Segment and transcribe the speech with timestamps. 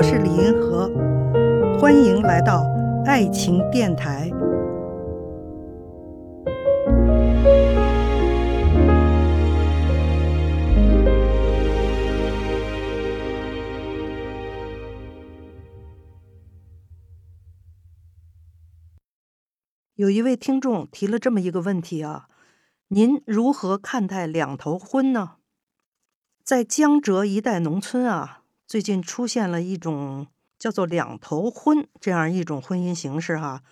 [0.00, 0.88] 我是李银河，
[1.78, 2.64] 欢迎来到
[3.04, 4.30] 爱情电台。
[19.96, 22.30] 有一位听众提了这么一个问题啊，
[22.88, 25.32] 您如何看待两头婚呢？
[26.42, 28.39] 在江浙一带农村啊。
[28.70, 33.64] 最近出现了一种叫做“两头婚”这样一种婚姻形式，哈，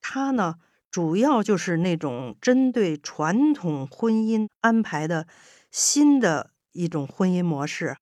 [0.00, 0.54] 它呢
[0.90, 5.26] 主要就是那种针对传统婚姻安排的
[5.70, 7.98] 新的一种婚姻模式。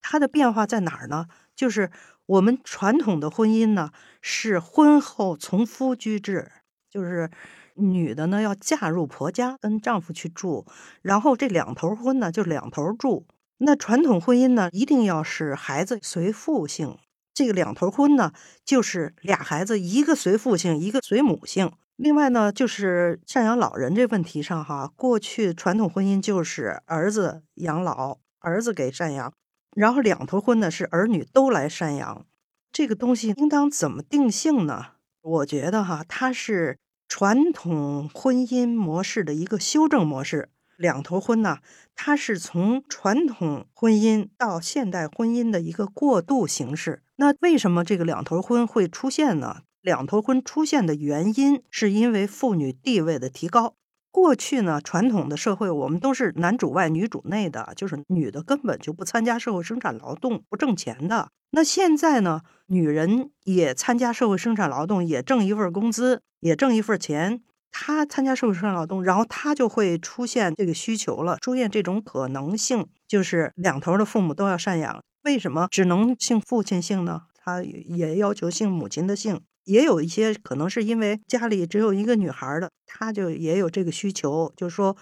[0.00, 1.26] 它的变化在哪儿呢？
[1.56, 1.90] 就是
[2.26, 3.90] 我们传统的婚姻呢
[4.22, 6.52] 是婚后从夫居制，
[6.88, 7.28] 就是
[7.74, 10.64] 女的呢要嫁入婆家跟丈夫去住，
[11.02, 13.26] 然后这两头婚呢就两头住。
[13.62, 16.96] 那传统婚姻呢，一定要是孩子随父姓。
[17.34, 18.32] 这个两头婚呢，
[18.64, 21.70] 就是俩孩子，一个随父姓，一个随母姓。
[21.96, 29.30] 另外呢，就是赡养老人这问题上，哈，过去传统婚姻就是儿子养老，儿子给赡养，
[29.76, 32.24] 然后两头婚呢是儿女都来赡养。
[32.72, 34.92] 这个东西应当怎么定性呢？
[35.20, 40.48] 我觉得哈，它是传统婚姻模式的一个修正模式。
[40.80, 41.58] 两头婚呢，
[41.94, 47.02] 它是从传统婚姻到现代婚姻的一个过渡形式。
[47.16, 49.58] 那为什么这个两头婚会出现呢？
[49.82, 53.74] 两头婚出现的原因是因为妇女地位的提高。
[54.10, 61.28] 过去呢，传统的社会我们都是男主外女主内的，就是女的根本就不参加社会生产劳动，不挣钱的。
[61.50, 67.42] 那现在呢，女人也参加社会生产劳动，也挣一份工资，也挣一份钱。
[67.72, 75.02] 他参加社会生产劳动，然后他就会出现这个需求了，出现这种可能性，就是两头的父母都要赡养。
[75.22, 77.22] 为什么只能姓父亲姓呢？
[77.42, 79.40] 他也要求姓母亲的姓。
[79.64, 84.96] 也有一些可能是因为家里只有一个女孩的，他就也有这个需求，就是说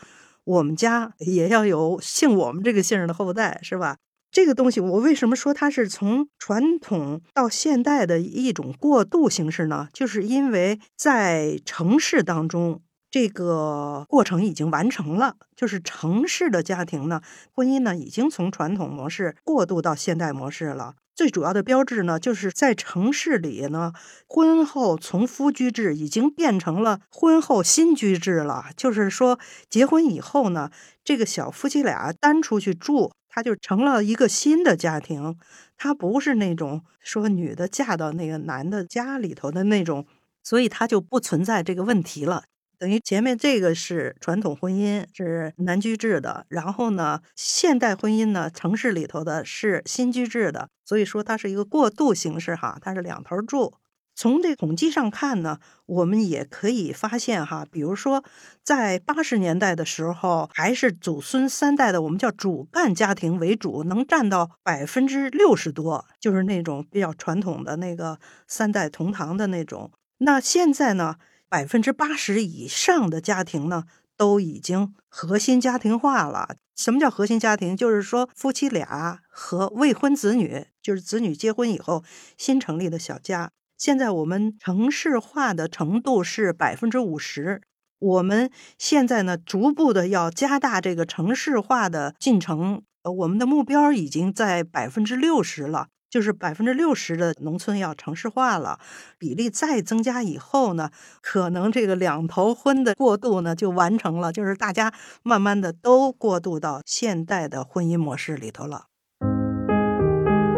[0.45, 3.97] 我们家也要有姓我们这个姓的后代，是吧？
[4.31, 9.89] 这个东西，我为什么说它是从传统到现代的一种过渡形式呢？
[9.93, 17.23] 就是因为在城市当中，这个过程已经完成了，就是城市的家庭呢，
[17.53, 20.95] 婚姻呢，已经从传统模式过渡到现代模式了。
[21.17, 23.93] 最主要的标志呢，就是在城市里呢，
[24.29, 28.67] 婚后从夫居制已经变成了婚后新居制了。
[28.77, 30.71] 就是说，结婚以后呢，
[31.03, 33.11] 这个小夫妻俩单出去住。
[33.29, 35.37] 他就成了一个新的家庭，
[35.77, 40.07] 他不是那种说女的嫁到那个男的家里头的那种，
[40.43, 42.45] 所以他就不存在这个问题了。
[42.79, 53.78] 等于前面这个是传统婚姻是男居制的，然后呢，现代婚姻呢，城市里头的是新居制的，所以说它是一个过渡形式哈，它是两头住。
[54.19, 58.25] 从这统计上看呢，我们也可以发现哈，比如说
[58.65, 68.19] 在八十年代的时候，还是祖孙三代的，我们叫主干家庭为主，能占到百分之六十多，就是那种比较传统的那个
[68.49, 69.93] 三代同堂的那种。
[70.19, 71.15] 那现在呢，
[71.49, 73.85] 百分之八十以上的家庭呢，
[74.17, 76.57] 都已经核心家庭化了。
[76.75, 77.77] 什么叫核心家庭？
[77.77, 82.03] 就是说夫妻俩和未婚子女，就是子女结婚以后
[82.37, 83.53] 新成立的小家。
[83.79, 87.63] 现在我们城市化的程度是百分之五十，
[88.01, 98.81] 我们现在呢逐步的要加大这个城市化的进程，呃，我们的目标已经在百分之六十了，就是百分之六十的农村要城市化了，
[99.17, 100.91] 比例再增加以后呢，
[101.23, 108.87] 可能这个两头婚的过渡呢就完成了，就是大家慢慢的都过渡到现代的婚姻模式里头了，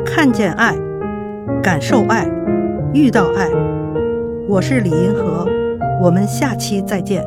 [0.06, 0.74] 看见爱，
[1.62, 2.26] 感受爱。
[2.92, 3.48] 遇到爱，
[4.48, 5.46] 我是李银河，
[6.02, 7.24] 我们下期再见。